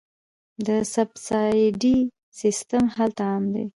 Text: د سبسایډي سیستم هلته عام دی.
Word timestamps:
د 0.65 0.67
سبسایډي 0.93 1.97
سیستم 2.39 2.83
هلته 2.95 3.21
عام 3.29 3.43
دی. 3.53 3.65